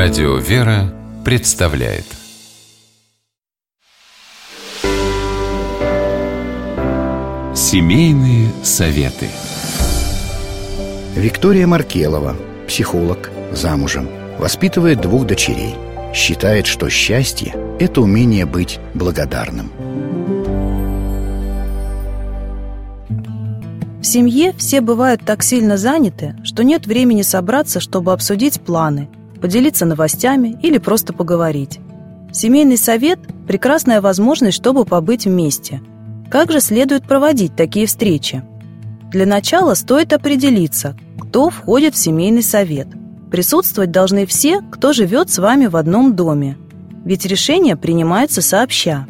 Радио 0.00 0.36
«Вера» 0.36 0.94
представляет 1.24 2.04
Семейные 7.52 8.52
советы 8.62 9.28
Виктория 11.16 11.66
Маркелова, 11.66 12.36
психолог, 12.68 13.32
замужем, 13.50 14.08
воспитывает 14.38 15.00
двух 15.00 15.26
дочерей. 15.26 15.74
Считает, 16.14 16.66
что 16.66 16.88
счастье– 16.88 17.56
это 17.80 18.00
умение 18.00 18.46
быть 18.46 18.78
благодарным. 18.94 19.72
В 24.00 24.04
семье 24.04 24.52
все 24.56 24.80
бывают 24.80 25.22
так 25.26 25.42
сильно 25.42 25.76
заняты, 25.76 26.36
что 26.44 26.62
нет 26.62 26.86
времени 26.86 27.22
собраться, 27.22 27.80
чтобы 27.80 28.12
обсудить 28.12 28.60
планы, 28.60 29.08
поделиться 29.40 29.86
новостями 29.86 30.58
или 30.62 30.78
просто 30.78 31.12
поговорить. 31.12 31.80
Семейный 32.32 32.76
совет– 32.76 33.18
прекрасная 33.46 34.00
возможность, 34.00 34.56
чтобы 34.56 34.84
побыть 34.84 35.24
вместе. 35.24 35.80
Как 36.30 36.52
же 36.52 36.60
следует 36.60 37.04
проводить 37.04 37.56
такие 37.56 37.86
встречи? 37.86 38.42
Для 39.10 39.24
начала 39.24 39.74
стоит 39.74 40.12
определиться, 40.12 40.96
кто 41.18 41.48
входит 41.48 41.94
в 41.94 41.98
семейный 41.98 42.42
совет. 42.42 42.88
Присутствовать 43.30 43.90
должны 43.90 44.26
все, 44.26 44.60
кто 44.70 44.92
живет 44.92 45.30
с 45.30 45.38
вами 45.38 45.66
в 45.66 45.76
одном 45.76 46.14
доме, 46.14 46.58
ведь 47.04 47.24
решение 47.24 47.76
принимается 47.76 48.42
сообща. 48.42 49.06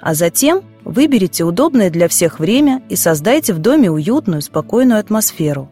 А 0.00 0.14
затем 0.14 0.62
выберите 0.84 1.44
удобное 1.44 1.90
для 1.90 2.08
всех 2.08 2.38
время 2.38 2.82
и 2.88 2.96
создайте 2.96 3.52
в 3.54 3.58
доме 3.58 3.90
уютную, 3.90 4.42
спокойную 4.42 5.00
атмосферу. 5.00 5.68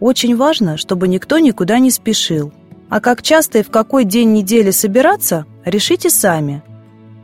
Очень 0.00 0.36
важно, 0.36 0.76
чтобы 0.76 1.08
никто 1.08 1.38
никуда 1.38 1.78
не 1.78 1.90
спешил– 1.90 2.52
а 2.94 3.00
как 3.00 3.22
часто 3.22 3.58
и 3.58 3.62
в 3.64 3.70
какой 3.70 4.04
день 4.04 4.32
недели 4.32 4.70
собираться, 4.70 5.46
решите 5.64 6.10
сами. 6.10 6.62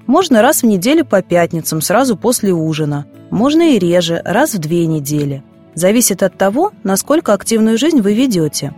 Можно 0.08 0.42
раз 0.42 0.62
в 0.62 0.66
неделю 0.66 1.04
по 1.04 1.22
пятницам, 1.22 1.80
сразу 1.80 2.16
после 2.16 2.52
ужина. 2.52 3.06
Можно 3.30 3.76
и 3.76 3.78
реже, 3.78 4.20
раз 4.24 4.54
в 4.54 4.58
две 4.58 4.86
недели. 4.86 5.44
Зависит 5.76 6.24
от 6.24 6.36
того, 6.36 6.72
насколько 6.82 7.34
активную 7.34 7.78
жизнь 7.78 8.00
вы 8.00 8.14
ведете. 8.14 8.74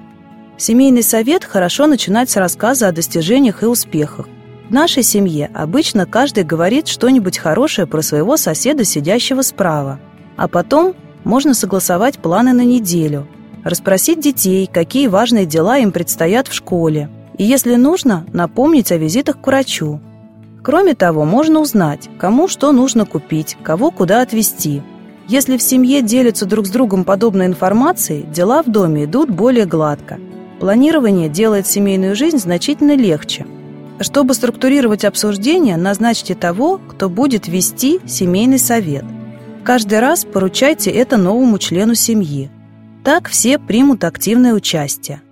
Семейный 0.59 1.03
совет 1.03 1.47
хорошо 1.47 1.87
начинать 1.87 2.29
с 2.29 2.37
рассказа 2.37 2.89
о 2.89 2.93
достижениях 2.93 3.63
и 3.63 3.67
успехах. 3.67 4.29
В 4.69 4.75
нашей 4.75 5.03
семье 5.03 5.51
обычно 5.55 6.05
каждый 6.05 6.45
говорит 6.45 6.89
что-нибудь 6.89 7.39
хорошее 7.39 7.87
про 7.87 8.03
своего 8.03 8.37
соседа, 8.37 8.85
сидящего 8.85 9.41
справа. 9.41 9.99
А 10.37 10.47
потом 10.47 10.95
можно 11.25 11.55
согласовать 11.55 12.19
планы 12.19 12.53
на 12.53 12.67
неделю– 12.67 13.27
расспросить 13.65 14.21
детей, 14.21 14.69
какие 14.73 15.07
важные 15.07 15.47
дела 15.47 15.79
им 15.79 15.93
предстоят 15.93 16.49
в 16.49 16.55
школе, 16.55 17.09
и, 17.39 17.45
если 17.45 17.77
нужно, 17.77 18.25
напомнить 18.33 18.93
о 18.93 18.97
визитах 18.97 19.41
к 19.41 19.47
врачу. 19.47 20.01
Кроме 20.63 20.95
того, 20.95 21.25
можно 21.25 21.61
узнать, 21.61 22.09
кому 22.19 22.47
что 22.47 22.73
нужно 22.73 23.05
купить, 23.05 23.57
кого 23.63 23.91
куда 23.91 24.23
отвезти. 24.23 24.83
Если 25.29 25.57
в 25.57 25.63
семье 25.63 26.03
делятся 26.03 26.47
друг 26.47 26.67
с 26.67 26.71
другом 26.71 27.05
подобной 27.05 27.47
информацией, 27.47 28.23
дела 28.23 28.63
в 28.63 28.71
доме 28.71 29.05
идут 29.05 29.31
более 29.31 29.67
гладко. 29.67 30.19
Планирование 30.61 31.29
делает 31.29 31.67
семейную 31.67 32.15
жизнь 32.15 32.39
значительно 32.39 32.95
легче. 32.95 33.47
Чтобы 33.99 34.35
структурировать 34.35 35.05
обсуждение, 35.05 35.77
назначьте 35.77 36.35
того, 36.35 36.79
кто 36.79 37.09
будет 37.09 37.49
вести 37.49 38.01
семейный 38.07 38.59
совет. 38.59 39.05
Каждый 39.65 40.01
раз 40.01 40.25
поручайте 40.25 40.91
это 40.91 41.17
новому 41.17 41.59
члену 41.59 41.95
семьи. 41.95 42.51
Так 43.05 43.29
все 43.29 43.59
примут 43.59 44.05
активное 44.05 44.55
участие. 44.55 45.23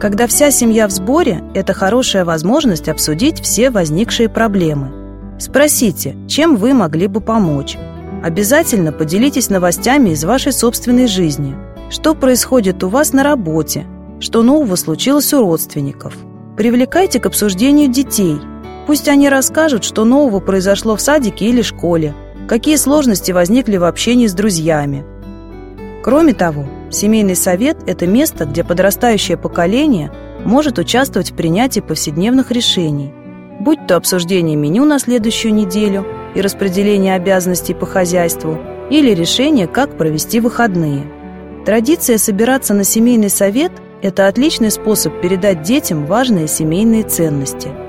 Когда 0.00 0.26
вся 0.26 0.50
семья 0.50 0.88
в 0.88 0.90
сборе, 0.90 1.44
это 1.54 1.72
хорошая 1.72 2.24
возможность 2.24 2.88
обсудить 2.88 3.40
все 3.40 3.70
возникшие 3.70 4.28
проблемы. 4.28 5.38
Спросите, 5.38 6.16
чем 6.28 6.56
вы 6.56 6.74
могли 6.74 7.06
бы 7.06 7.20
помочь. 7.20 7.78
Обязательно 8.24 8.90
поделитесь 8.90 9.50
новостями 9.50 10.10
из 10.10 10.24
вашей 10.24 10.52
собственной 10.52 11.06
жизни. 11.06 11.54
Что 11.90 12.16
происходит 12.16 12.82
у 12.82 12.88
вас 12.88 13.12
на 13.12 13.22
работе? 13.22 13.86
Что 14.18 14.42
нового 14.42 14.74
случилось 14.74 15.32
у 15.32 15.40
родственников? 15.40 16.16
Привлекайте 16.56 17.20
к 17.20 17.26
обсуждению 17.26 17.88
детей. 17.88 18.38
Пусть 18.88 19.08
они 19.08 19.28
расскажут, 19.28 19.84
что 19.84 20.04
нового 20.04 20.40
произошло 20.40 20.96
в 20.96 21.00
садике 21.00 21.46
или 21.46 21.62
школе, 21.62 22.14
Какие 22.48 22.76
сложности 22.76 23.32
возникли 23.32 23.78
в 23.78 23.84
общении 23.84 24.26
с 24.26 24.34
друзьями? 24.34 25.02
Кроме 26.02 26.34
того, 26.34 26.66
семейный 26.90 27.36
совет– 27.36 27.78
это 27.86 28.06
место, 28.06 28.44
где 28.44 28.62
подрастающее 28.62 29.38
поколение 29.38 30.12
может 30.44 30.78
участвовать 30.78 31.30
в 31.30 31.36
принятии 31.36 31.80
повседневных 31.80 32.50
решений, 32.50 33.14
будь 33.60 33.86
то 33.86 33.96
обсуждение 33.96 34.56
меню 34.56 34.84
на 34.84 34.98
следующую 34.98 35.54
неделю 35.54 36.06
и 36.34 36.42
распределение 36.42 37.14
обязанностей 37.14 37.72
по 37.72 37.86
хозяйству, 37.86 38.58
или 38.90 39.14
решение, 39.14 39.66
как 39.66 39.96
провести 39.96 40.40
выходные. 40.40 41.06
Традиция 41.64 42.18
собираться 42.18 42.74
на 42.74 42.84
семейный 42.84 43.30
совет– 43.30 43.72
это 44.02 44.28
отличный 44.28 44.70
способ 44.70 45.18
передать 45.22 45.62
детям 45.62 46.04
важные 46.04 46.46
семейные 46.46 47.04
ценности– 47.04 47.70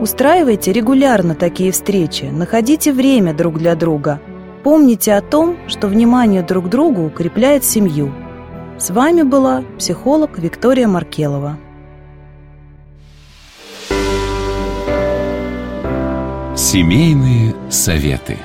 Устраивайте 0.00 0.72
регулярно 0.72 1.34
такие 1.34 1.72
встречи, 1.72 2.24
находите 2.24 2.92
время 2.92 3.34
друг 3.34 3.58
для 3.58 3.74
друга. 3.74 4.20
Помните 4.62 5.12
о 5.14 5.20
том, 5.20 5.56
что 5.66 5.88
внимание 5.88 6.42
друг 6.42 6.68
другу 6.68 7.06
укрепляет 7.06 7.64
семью. 7.64 8.14
С 8.78 8.90
вами 8.90 9.22
была 9.22 9.64
психолог 9.76 10.38
Виктория 10.38 10.86
Маркелова. 10.86 11.58
Семейные 16.54 17.56
советы. 17.68 18.36